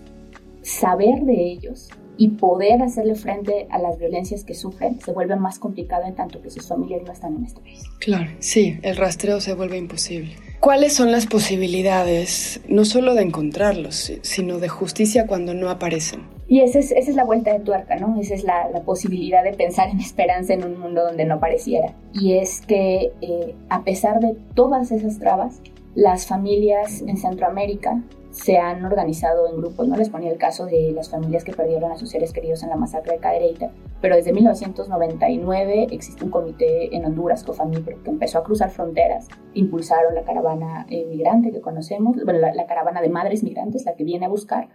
saber 0.62 1.24
de 1.24 1.52
ellos 1.52 1.90
y 2.18 2.30
poder 2.30 2.82
hacerle 2.82 3.16
frente 3.16 3.68
a 3.70 3.80
las 3.80 3.98
violencias 3.98 4.44
que 4.44 4.56
sufren 4.56 5.00
se 5.00 5.14
vuelve 5.14 5.38
más 5.38 5.58
complicado 5.58 6.04
en 6.06 6.16
tanto 6.16 6.42
que 6.42 6.50
sus 6.50 6.68
familias 6.68 7.04
no 7.06 7.14
están 7.14 7.36
en 7.36 7.46
este 7.46 7.62
país. 7.62 7.84
Claro, 8.00 8.30
sí, 8.40 8.78
el 8.82 8.98
rastreo 8.98 9.40
se 9.40 9.54
vuelve 9.54 9.78
imposible. 9.78 10.36
¿Cuáles 10.60 10.94
son 10.94 11.14
las 11.14 11.28
posibilidades, 11.28 12.60
no 12.68 12.84
solo 12.84 13.14
de 13.16 13.22
encontrarlos, 13.22 14.12
sino 14.22 14.60
de 14.60 14.68
justicia 14.68 15.28
cuando 15.28 15.54
no 15.54 15.70
aparecen? 15.70 16.35
Y 16.48 16.60
esa 16.62 16.80
es, 16.80 17.16
la 17.16 17.24
vuelta 17.24 17.54
de 17.54 17.60
tuerca, 17.60 17.96
¿no? 17.96 18.20
Esa 18.20 18.36
es 18.36 18.44
la, 18.44 18.70
posibilidad 18.86 19.44
de 19.44 19.54
pensar 19.54 19.90
en 19.90 20.00
esperanza 20.00 20.54
en 20.54 20.64
un 20.64 20.80
mundo 20.80 21.04
donde 21.04 21.25
no 21.25 21.40
pareciera. 21.40 21.96
Y 22.14 22.38
es 22.38 22.62
que 22.62 23.12
eh, 23.22 23.56
a 23.70 23.84
pesar 23.84 24.20
de 24.20 24.36
todas 24.54 24.92
esas 24.92 25.18
trabas, 25.18 25.62
las 25.96 26.28
familias 26.28 27.02
en 27.02 27.18
Centroamérica 27.18 28.04
se 28.30 28.58
han 28.58 28.84
organizado 28.86 29.48
en 29.48 29.56
grupos, 29.56 29.88
¿no? 29.88 29.96
Les 29.96 30.10
ponía 30.10 30.30
el 30.30 30.38
caso 30.38 30.66
de 30.66 30.92
las 30.92 31.10
familias 31.10 31.46
que 31.46 31.54
perdieron 31.54 31.92
a 31.92 31.98
sus 31.98 32.10
seres 32.10 32.34
queridos 32.34 32.64
en 32.64 32.70
la 32.70 32.75
masacre 32.75 33.14
de 33.14 33.20
Cadereyta, 33.20 33.72
pero 34.02 34.18
desde 34.18 34.34
1999 34.34 35.88
existe 35.92 36.25
un 36.25 36.32
comité 36.32 36.94
en 36.96 37.06
Honduras, 37.06 37.46
COFAMIPRO, 37.46 38.04
que 38.04 38.10
empezó 38.10 38.40
a 38.40 38.44
cruzar 38.44 38.72
fronteras, 38.72 39.30
impulsaron 39.54 40.14
la 40.14 40.24
caravana 40.24 40.86
eh, 40.90 41.06
migrante 41.10 41.54
que 41.54 41.62
conocemos, 41.62 42.18
bueno, 42.25 42.40
la 42.40 42.66
caravana 42.66 43.02
de 43.02 43.08
madres 43.08 43.42
migrantes, 43.42 43.86
la 43.86 43.96
que 43.96 44.04
viene 44.04 44.25
a 44.25 44.30
buscar, 44.30 44.68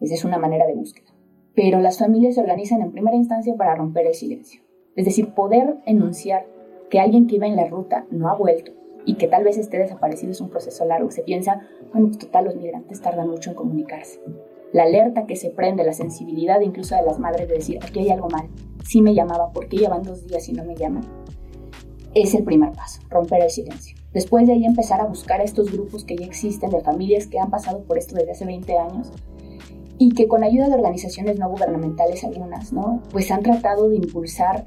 esa 0.00 0.14
es 0.14 0.24
una 0.24 0.38
manera 0.38 0.66
de 0.66 0.74
búsqueda. 0.74 1.12
Pero 1.54 1.80
las 1.80 1.98
familias 1.98 2.34
se 2.34 2.40
organizan 2.40 2.82
en 2.82 2.92
primera 2.92 3.16
instancia 3.16 3.54
para 3.56 3.74
romper 3.74 4.06
el 4.06 4.14
silencio. 4.14 4.60
Es 4.94 5.04
decir, 5.04 5.34
poder 5.34 5.76
enunciar 5.86 6.46
que 6.90 7.00
alguien 7.00 7.26
que 7.26 7.36
iba 7.36 7.46
en 7.46 7.56
la 7.56 7.66
ruta 7.66 8.06
no 8.10 8.28
ha 8.28 8.34
vuelto 8.34 8.72
y 9.04 9.14
que 9.14 9.28
tal 9.28 9.44
vez 9.44 9.56
esté 9.56 9.78
desaparecido 9.78 10.32
es 10.32 10.40
un 10.40 10.50
proceso 10.50 10.84
largo. 10.84 11.10
Se 11.10 11.22
piensa, 11.22 11.62
bueno, 11.92 12.08
pues 12.08 12.18
total, 12.18 12.46
los 12.46 12.56
migrantes 12.56 13.00
tardan 13.00 13.28
mucho 13.28 13.50
en 13.50 13.56
comunicarse. 13.56 14.20
La 14.72 14.82
alerta 14.82 15.26
que 15.26 15.36
se 15.36 15.50
prende, 15.50 15.84
la 15.84 15.92
sensibilidad 15.92 16.60
incluso 16.60 16.96
de 16.96 17.02
las 17.02 17.18
madres 17.18 17.48
de 17.48 17.54
decir, 17.54 17.78
aquí 17.82 18.00
hay 18.00 18.10
algo 18.10 18.28
mal, 18.28 18.48
sí 18.84 19.00
me 19.00 19.14
llamaba, 19.14 19.52
¿por 19.52 19.68
qué 19.68 19.78
llevan 19.78 20.02
dos 20.02 20.26
días 20.26 20.48
y 20.48 20.52
no 20.52 20.64
me 20.64 20.74
llaman? 20.74 21.04
Es 22.14 22.34
el 22.34 22.44
primer 22.44 22.72
paso, 22.72 23.00
romper 23.08 23.42
el 23.42 23.50
silencio. 23.50 23.96
Después 24.12 24.46
de 24.46 24.54
ahí 24.54 24.64
empezar 24.64 25.00
a 25.00 25.06
buscar 25.06 25.40
a 25.40 25.44
estos 25.44 25.70
grupos 25.70 26.04
que 26.04 26.16
ya 26.16 26.26
existen 26.26 26.70
de 26.70 26.80
familias 26.80 27.26
que 27.26 27.38
han 27.38 27.50
pasado 27.50 27.82
por 27.84 27.98
esto 27.98 28.16
desde 28.16 28.32
hace 28.32 28.44
20 28.44 28.78
años 28.78 29.12
y 29.98 30.10
que 30.10 30.28
con 30.28 30.44
ayuda 30.44 30.68
de 30.68 30.74
organizaciones 30.74 31.38
no 31.38 31.48
gubernamentales 31.48 32.24
algunas, 32.24 32.72
¿no? 32.72 33.02
Pues 33.10 33.30
han 33.30 33.42
tratado 33.42 33.88
de 33.88 33.96
impulsar 33.96 34.66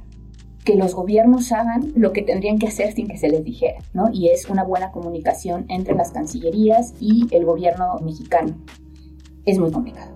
que 0.66 0.76
los 0.76 0.94
gobiernos 0.94 1.52
hagan 1.52 1.92
lo 1.96 2.12
que 2.14 2.22
tendrían 2.22 2.60
que 2.60 2.68
hacer 2.68 2.94
sin 2.94 3.08
que 3.08 3.18
se 3.18 3.30
les 3.30 3.44
dijera, 3.44 3.80
¿no? 3.94 4.10
Y 4.12 4.30
es 4.30 4.50
una 4.50 4.64
buena 4.64 4.92
comunicación 4.92 5.66
entre 5.70 5.96
las 5.96 6.12
cancillerías 6.12 6.94
y 7.00 7.28
el 7.32 7.46
gobierno 7.46 8.00
mexicano. 8.04 8.56
Es 9.46 9.58
muy 9.58 9.72
complicado. 9.72 10.12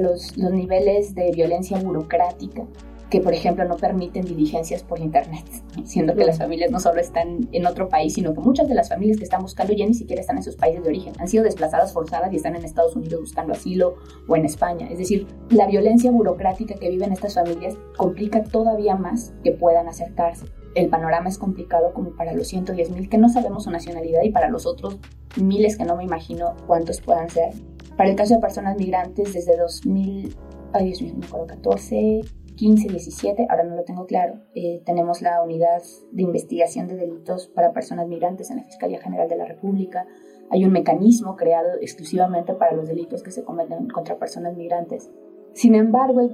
los, 0.00 0.36
los 0.36 0.52
niveles 0.52 1.14
de 1.14 1.30
violencia 1.32 1.78
burocrática 1.78 2.64
que, 3.12 3.20
por 3.20 3.34
ejemplo, 3.34 3.66
no 3.66 3.76
permiten 3.76 4.24
diligencias 4.24 4.82
por 4.82 4.98
Internet, 4.98 5.44
siendo 5.84 6.14
que 6.14 6.24
las 6.24 6.38
familias 6.38 6.70
no 6.70 6.80
solo 6.80 6.98
están 6.98 7.46
en 7.52 7.66
otro 7.66 7.90
país, 7.90 8.14
sino 8.14 8.32
que 8.32 8.40
muchas 8.40 8.66
de 8.70 8.74
las 8.74 8.88
familias 8.88 9.18
que 9.18 9.24
están 9.24 9.42
buscando 9.42 9.74
ya 9.74 9.84
ni 9.84 9.92
siquiera 9.92 10.22
están 10.22 10.38
en 10.38 10.42
sus 10.42 10.56
países 10.56 10.82
de 10.82 10.88
origen, 10.88 11.12
han 11.18 11.28
sido 11.28 11.44
desplazadas 11.44 11.92
forzadas 11.92 12.32
y 12.32 12.36
están 12.36 12.56
en 12.56 12.64
Estados 12.64 12.96
Unidos 12.96 13.20
buscando 13.20 13.52
asilo 13.52 13.96
o 14.26 14.34
en 14.34 14.46
España. 14.46 14.88
Es 14.90 14.96
decir, 14.96 15.26
la 15.50 15.66
violencia 15.66 16.10
burocrática 16.10 16.76
que 16.76 16.88
viven 16.88 17.12
estas 17.12 17.34
familias 17.34 17.76
complica 17.98 18.44
todavía 18.44 18.96
más 18.96 19.34
que 19.44 19.52
puedan 19.52 19.88
acercarse. 19.88 20.46
El 20.74 20.88
panorama 20.88 21.28
es 21.28 21.36
complicado 21.36 21.92
como 21.92 22.16
para 22.16 22.32
los 22.32 22.48
110 22.48 22.92
mil 22.92 23.10
que 23.10 23.18
no 23.18 23.28
sabemos 23.28 23.64
su 23.64 23.70
nacionalidad 23.70 24.22
y 24.22 24.30
para 24.30 24.48
los 24.48 24.64
otros 24.64 24.98
miles 25.36 25.76
que 25.76 25.84
no 25.84 25.96
me 25.96 26.04
imagino 26.04 26.56
cuántos 26.66 27.02
puedan 27.02 27.28
ser. 27.28 27.52
Para 27.94 28.08
el 28.08 28.16
caso 28.16 28.36
de 28.36 28.40
personas 28.40 28.78
migrantes, 28.78 29.34
desde 29.34 29.58
2000, 29.58 30.34
ay 30.72 30.86
Dios 30.86 31.02
mío, 31.02 31.12
me 31.18 31.26
acuerdo, 31.26 31.46
14, 31.48 32.22
15, 32.56 32.88
17, 32.88 33.46
ahora 33.48 33.64
no 33.64 33.76
lo 33.76 33.84
tengo 33.84 34.06
claro, 34.06 34.40
eh, 34.54 34.82
tenemos 34.84 35.22
la 35.22 35.42
unidad 35.42 35.82
de 36.10 36.22
investigación 36.22 36.86
de 36.86 36.96
delitos 36.96 37.48
para 37.48 37.72
personas 37.72 38.08
migrantes 38.08 38.50
en 38.50 38.58
la 38.58 38.64
Fiscalía 38.64 39.00
General 39.00 39.28
de 39.28 39.36
la 39.36 39.46
República. 39.46 40.06
Hay 40.50 40.64
un 40.64 40.72
mecanismo 40.72 41.36
creado 41.36 41.68
exclusivamente 41.80 42.54
para 42.54 42.74
los 42.74 42.86
delitos 42.86 43.22
que 43.22 43.30
se 43.30 43.44
cometen 43.44 43.88
contra 43.88 44.18
personas 44.18 44.56
migrantes. 44.56 45.10
Sin 45.54 45.74
embargo, 45.74 46.30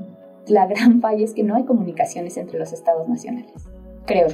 la 0.46 0.66
gran 0.66 1.00
falla 1.00 1.24
es 1.24 1.34
que 1.34 1.44
no 1.44 1.54
hay 1.54 1.64
comunicaciones 1.64 2.36
entre 2.36 2.58
los 2.58 2.72
estados 2.72 3.08
nacionales. 3.08 3.68
Creo. 4.06 4.28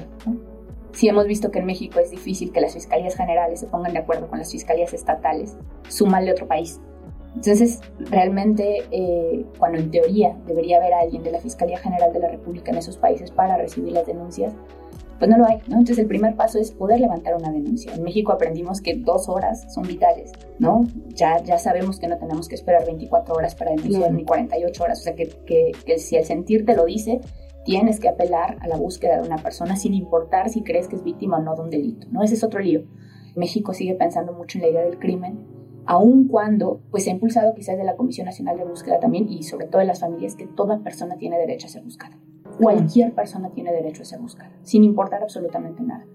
Si 0.92 1.08
hemos 1.08 1.26
visto 1.26 1.50
que 1.50 1.58
en 1.58 1.66
México 1.66 1.98
es 1.98 2.10
difícil 2.12 2.52
que 2.52 2.60
las 2.60 2.74
fiscalías 2.74 3.16
generales 3.16 3.58
se 3.58 3.66
pongan 3.66 3.92
de 3.92 3.98
acuerdo 3.98 4.28
con 4.28 4.38
las 4.38 4.52
fiscalías 4.52 4.94
estatales, 4.94 5.58
súmale 5.88 6.30
otro 6.30 6.46
país. 6.46 6.80
Entonces, 7.34 7.80
realmente, 8.10 8.84
eh, 8.90 9.44
cuando 9.58 9.78
en 9.78 9.90
teoría 9.90 10.36
debería 10.46 10.76
haber 10.76 10.94
alguien 10.94 11.22
de 11.22 11.32
la 11.32 11.40
Fiscalía 11.40 11.78
General 11.78 12.12
de 12.12 12.20
la 12.20 12.28
República 12.28 12.70
en 12.70 12.78
esos 12.78 12.96
países 12.96 13.30
para 13.30 13.56
recibir 13.56 13.92
las 13.92 14.06
denuncias, 14.06 14.54
pues 15.18 15.30
no 15.30 15.38
lo 15.38 15.46
hay, 15.46 15.58
¿no? 15.68 15.78
Entonces 15.78 15.98
el 15.98 16.06
primer 16.06 16.36
paso 16.36 16.58
es 16.58 16.72
poder 16.72 17.00
levantar 17.00 17.34
una 17.36 17.50
denuncia. 17.50 17.92
En 17.94 18.02
México 18.02 18.32
aprendimos 18.32 18.80
que 18.80 18.94
dos 18.94 19.28
horas 19.28 19.72
son 19.72 19.84
vitales, 19.84 20.32
¿no? 20.58 20.86
Ya, 21.08 21.42
ya 21.42 21.58
sabemos 21.58 21.98
que 21.98 22.08
no 22.08 22.18
tenemos 22.18 22.48
que 22.48 22.54
esperar 22.54 22.84
24 22.84 23.34
horas 23.34 23.54
para 23.54 23.70
denunciar 23.72 24.12
ni 24.12 24.24
48 24.24 24.82
horas, 24.82 25.00
o 25.00 25.02
sea 25.02 25.14
que, 25.14 25.28
que, 25.46 25.72
que 25.84 25.98
si 25.98 26.16
el 26.16 26.24
sentir 26.24 26.64
te 26.64 26.74
lo 26.76 26.84
dice, 26.84 27.20
tienes 27.64 28.00
que 28.00 28.08
apelar 28.08 28.58
a 28.60 28.68
la 28.68 28.76
búsqueda 28.76 29.20
de 29.20 29.26
una 29.26 29.38
persona 29.38 29.76
sin 29.76 29.94
importar 29.94 30.50
si 30.50 30.62
crees 30.62 30.88
que 30.88 30.96
es 30.96 31.02
víctima 31.02 31.38
o 31.38 31.42
no 31.42 31.54
de 31.54 31.62
un 31.62 31.70
delito, 31.70 32.06
¿no? 32.10 32.22
Ese 32.22 32.34
es 32.34 32.44
otro 32.44 32.60
lío. 32.60 32.82
México 33.36 33.72
sigue 33.72 33.94
pensando 33.94 34.32
mucho 34.32 34.58
en 34.58 34.62
la 34.62 34.68
idea 34.70 34.82
del 34.82 34.98
crimen 34.98 35.53
aun 35.86 36.28
cuando 36.28 36.80
pues 36.90 37.04
se 37.04 37.10
ha 37.10 37.14
impulsado 37.14 37.54
quizás 37.54 37.76
de 37.76 37.84
la 37.84 37.96
Comisión 37.96 38.26
Nacional 38.26 38.56
de 38.56 38.64
Búsqueda 38.64 39.00
también 39.00 39.28
y 39.28 39.42
sobre 39.42 39.66
todo 39.66 39.82
en 39.82 39.88
las 39.88 40.00
familias 40.00 40.36
que 40.36 40.46
toda 40.46 40.80
persona 40.80 41.16
tiene 41.16 41.38
derecho 41.38 41.66
a 41.66 41.70
ser 41.70 41.82
buscada. 41.82 42.18
Cualquier 42.60 43.14
persona 43.14 43.50
tiene 43.50 43.72
derecho 43.72 44.02
a 44.02 44.04
ser 44.04 44.20
buscada, 44.20 44.52
sin 44.62 44.84
importar 44.84 45.22
absolutamente 45.22 45.82
nada. 45.82 46.06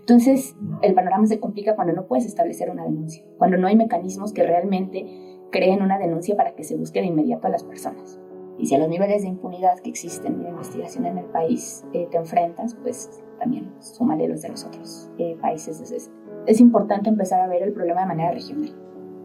Entonces, 0.00 0.56
el 0.82 0.94
panorama 0.94 1.26
se 1.26 1.38
complica 1.38 1.76
cuando 1.76 1.92
no 1.92 2.06
puedes 2.06 2.24
establecer 2.24 2.70
una 2.70 2.84
denuncia, 2.84 3.24
cuando 3.36 3.56
no 3.58 3.66
hay 3.66 3.76
mecanismos 3.76 4.32
que 4.32 4.42
realmente 4.42 5.06
creen 5.50 5.82
una 5.82 5.98
denuncia 5.98 6.36
para 6.36 6.54
que 6.54 6.64
se 6.64 6.76
busque 6.76 7.00
de 7.00 7.06
inmediato 7.06 7.46
a 7.46 7.50
las 7.50 7.64
personas. 7.64 8.18
Y 8.58 8.66
si 8.66 8.74
a 8.74 8.78
los 8.78 8.88
niveles 8.88 9.22
de 9.22 9.28
impunidad 9.28 9.78
que 9.78 9.90
existen 9.90 10.42
de 10.42 10.48
investigación 10.48 11.06
en 11.06 11.18
el 11.18 11.26
país 11.26 11.84
eh, 11.92 12.08
te 12.10 12.16
enfrentas, 12.16 12.74
pues 12.82 13.22
también 13.38 13.72
súmale 13.80 14.26
los 14.28 14.42
de 14.42 14.48
los 14.48 14.64
otros 14.64 15.10
eh, 15.18 15.36
países. 15.40 15.76
Entonces, 15.76 16.10
es 16.46 16.60
importante 16.60 17.08
empezar 17.08 17.40
a 17.40 17.46
ver 17.46 17.62
el 17.62 17.72
problema 17.72 18.00
de 18.00 18.06
manera 18.06 18.32
regional. 18.32 18.74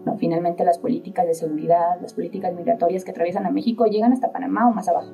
¿No? 0.05 0.17
Finalmente 0.17 0.63
las 0.63 0.79
políticas 0.79 1.25
de 1.25 1.33
seguridad, 1.33 2.00
las 2.01 2.13
políticas 2.13 2.53
migratorias 2.53 3.03
que 3.03 3.12
atraviesan 3.12 3.45
a 3.45 3.51
México 3.51 3.86
llegan 3.86 4.13
hasta 4.13 4.31
Panamá 4.31 4.69
o 4.69 4.74
más 4.74 4.88
abajo. 4.88 5.12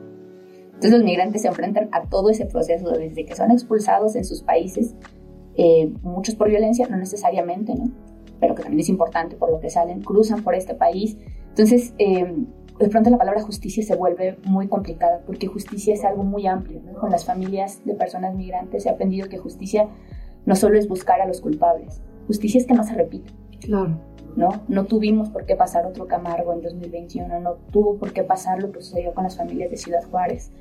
Entonces 0.65 0.91
los 0.91 1.03
migrantes 1.03 1.41
se 1.41 1.49
enfrentan 1.49 1.89
a 1.91 2.03
todo 2.03 2.29
ese 2.29 2.45
proceso 2.45 2.91
desde 2.91 3.25
que 3.25 3.35
son 3.35 3.51
expulsados 3.51 4.15
en 4.15 4.23
sus 4.23 4.43
países, 4.43 4.95
eh, 5.55 5.91
muchos 6.01 6.35
por 6.35 6.49
violencia, 6.49 6.87
no 6.87 6.97
necesariamente, 6.97 7.75
¿no? 7.75 7.91
pero 8.39 8.55
que 8.55 8.63
también 8.63 8.79
es 8.79 8.89
importante 8.89 9.35
por 9.35 9.51
lo 9.51 9.59
que 9.59 9.69
salen, 9.69 10.01
cruzan 10.01 10.43
por 10.43 10.55
este 10.55 10.73
país. 10.73 11.17
Entonces, 11.49 11.93
eh, 11.97 12.33
de 12.79 12.87
pronto 12.87 13.09
la 13.09 13.17
palabra 13.17 13.41
justicia 13.41 13.83
se 13.83 13.95
vuelve 13.95 14.37
muy 14.45 14.67
complicada 14.67 15.21
porque 15.25 15.47
justicia 15.47 15.93
es 15.93 16.05
algo 16.05 16.23
muy 16.23 16.47
amplio. 16.47 16.81
Con 16.99 17.11
las 17.11 17.25
familias 17.25 17.83
de 17.85 17.93
personas 17.93 18.35
migrantes 18.35 18.85
he 18.85 18.89
aprendido 18.89 19.27
que 19.27 19.37
justicia 19.37 19.89
no 20.45 20.55
solo 20.55 20.79
es 20.79 20.87
buscar 20.87 21.19
a 21.19 21.27
los 21.27 21.41
culpables, 21.41 22.01
justicia 22.27 22.59
es 22.59 22.65
que 22.65 22.73
no 22.73 22.83
se 22.83 22.93
repita. 22.93 23.31
Claro. 23.59 23.99
¿No? 24.39 24.61
No 24.69 24.85
tuvimos 24.85 25.29
por 25.29 25.45
qué 25.45 25.57
pasar 25.57 25.85
otro 25.85 26.07
Camargo 26.07 26.53
en 26.53 26.61
2021, 26.61 27.41
no 27.41 27.55
tuvo 27.71 27.97
por 27.97 28.13
qué 28.13 28.23
pasar 28.23 28.63
lo 28.63 28.71
que 28.71 28.81
sucedió 28.81 29.13
con 29.13 29.25
las 29.25 29.35
familias 29.35 29.69
de 29.69 29.75
Ciudad 29.75 30.01
Juárez, 30.09 30.51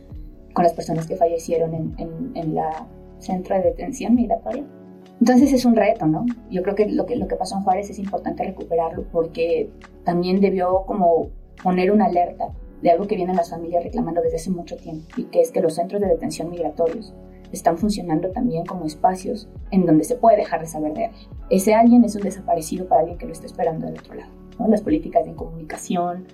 con 0.52 0.64
las 0.64 0.72
personas 0.72 1.06
que 1.06 1.14
fallecieron 1.14 1.72
en, 1.74 2.32
en, 2.34 2.54
la 2.56 2.88
centro 3.20 3.54
de 3.54 3.62
detención 3.62 4.16
migratoria. 4.16 4.64
Entonces 5.20 5.52
es 5.52 5.64
un 5.64 5.76
reto, 5.76 6.06
¿no? 6.06 6.26
Yo 6.50 6.62
creo 6.62 6.74
que 6.74 6.88
lo, 6.88 7.06
que 7.06 7.14
lo 7.14 7.28
que 7.28 7.36
pasó 7.36 7.56
en 7.56 7.62
Juárez 7.62 7.88
es 7.88 8.00
importante 8.00 8.42
recuperarlo 8.42 9.04
porque 9.12 9.70
también 10.04 10.40
debió 10.40 10.82
como 10.84 11.28
poner 11.62 11.92
una 11.92 12.06
alerta 12.06 12.48
de 12.82 12.90
algo 12.90 13.06
que 13.06 13.14
vienen 13.14 13.36
las 13.36 13.50
familias 13.50 13.84
reclamando 13.84 14.22
desde 14.22 14.36
hace 14.36 14.50
mucho 14.50 14.76
tiempo 14.76 15.06
y 15.16 15.24
que 15.24 15.40
es 15.40 15.52
que 15.52 15.60
los 15.60 15.74
centros 15.74 16.00
de 16.00 16.08
detención 16.08 16.50
migratorios 16.50 17.14
están 17.52 17.78
funcionando 17.78 18.30
también 18.30 18.66
como 18.66 18.84
espacios 18.84 19.48
en 19.70 19.86
donde 19.86 20.04
se 20.04 20.16
puede 20.16 20.36
dejar 20.36 20.60
de 20.60 20.66
saber 20.66 20.94
de 20.94 21.06
alguien. 21.06 21.28
Ese 21.50 21.74
alguien 21.74 22.04
es 22.04 22.14
un 22.16 22.22
desaparecido 22.22 22.86
para 22.86 23.00
alguien 23.00 23.18
que 23.18 23.26
lo 23.26 23.32
está 23.32 23.46
esperando 23.46 23.86
del 23.86 23.98
otro 23.98 24.14
lado. 24.14 24.32
Las 24.68 24.82
políticas 24.82 25.24
de 25.24 25.34
comunicación, 25.34 26.26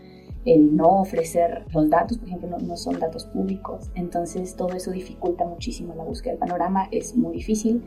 el 0.45 0.77
no 0.77 1.01
ofrecer 1.01 1.65
los 1.73 1.89
datos, 1.89 2.19
por 2.19 2.29
ejemplo, 2.29 2.59
no, 2.59 2.77
son 2.77 2.99
datos 2.99 3.27
públicos. 3.27 3.91
Entonces 3.95 4.57
todo 4.57 4.71
eso 4.75 4.91
dificulta 4.91 5.45
muchísimo 5.45 5.95
la 5.95 6.05
búsqueda 6.05 6.33
del 6.33 6.41
panorama, 6.41 6.89
es 6.91 7.17
muy 7.17 7.35
difícil. 7.35 7.83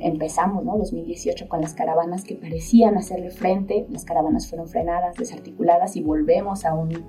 Empezamos, 0.00 0.64
¿no? 0.64 0.76
2018 0.76 1.48
con 1.48 1.60
las 1.60 1.74
caravanas 1.74 2.24
que 2.24 2.34
parecían 2.34 2.96
hacerle 2.96 3.30
frente, 3.30 3.86
las 3.90 4.04
caravanas 4.04 4.48
fueron 4.48 4.68
frenadas, 4.68 5.16
desarticuladas 5.16 5.96
y 5.96 6.02
volvemos 6.02 6.64
a 6.64 6.74
un, 6.74 7.06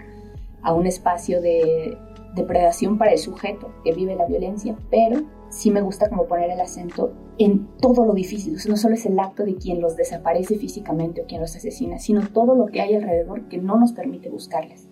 a 0.62 0.74
un 0.74 0.86
espacio 0.86 1.42
de 1.42 1.98
depredación 2.36 2.98
para 2.98 3.12
el 3.12 3.18
sujeto 3.18 3.74
que 3.84 3.94
vive 3.94 4.16
la 4.16 4.26
violencia, 4.26 4.76
pero 4.90 5.24
sí 5.50 5.72
me 5.72 5.82
gusta 5.82 6.10
como 6.10 6.26
poner 6.26 6.52
el 6.52 6.60
acento 6.60 7.14
en 7.38 7.68
todo 7.78 8.06
lo 8.06 8.14
difícil. 8.14 8.58
no 8.68 8.78
solo 8.78 8.96
es 8.96 9.06
el 9.06 9.20
acto 9.20 9.44
de 9.44 9.56
quien 9.56 9.82
los 9.82 9.96
desaparece 9.96 10.56
físicamente 10.56 11.22
o 11.22 11.26
quien 11.26 11.42
los 11.42 11.56
asesina, 11.56 12.00
sino 12.00 12.28
todo 12.28 12.56
lo 12.56 12.68
que 12.68 12.82
hay 12.82 12.96
alrededor 12.96 13.48
que 13.48 13.58
no 13.58 13.80
nos 13.80 13.94
permite 13.94 14.30
buscarles, 14.30 14.88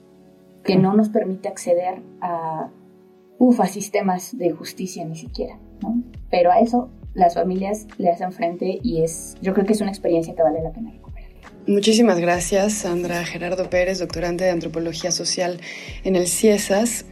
que 0.63 0.77
no 0.77 0.95
nos 0.95 1.09
permite 1.09 1.47
acceder 1.47 2.01
a, 2.21 2.69
uf, 3.37 3.59
a 3.59 3.67
sistemas 3.67 4.37
de 4.37 4.51
justicia 4.51 5.05
ni 5.05 5.15
siquiera. 5.15 5.59
Pero 6.29 6.51
a 6.51 6.59
eso 6.59 6.89
las 7.13 7.33
familias 7.33 7.87
le 7.97 8.09
hacen 8.09 8.31
frente 8.31 8.79
y 8.81 9.01
es, 9.01 9.35
yo 9.41 9.53
creo 9.53 9.65
que 9.65 9.73
es 9.73 9.81
una 9.81 9.91
experiencia 9.91 10.35
que 10.35 10.41
vale 10.41 10.61
la 10.61 10.71
pena 10.71 10.91
recuperar. 10.91 11.29
Muchísimas 11.67 12.19
gracias, 12.19 12.73
Sandra 12.73 13.23
Gerardo 13.25 13.69
Pérez, 13.69 13.99
doctorante 13.99 14.43
de 14.43 14.51
Antropología 14.51 15.11
Social 15.11 15.59
en 16.03 16.15
el 16.15 16.27
CIESAS 16.27 17.05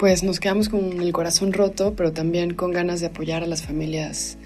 pues 0.00 0.22
nos 0.22 0.40
quedamos 0.40 0.70
con 0.70 1.02
el 1.02 1.12
corazón 1.12 1.52
roto, 1.52 1.92
pero 1.94 2.10
también 2.14 2.54
con 2.54 2.72
ganas 2.72 3.00
de 3.00 3.08
apoyar 3.08 3.42
a 3.42 3.46
las 3.46 3.66
familias 3.66 4.38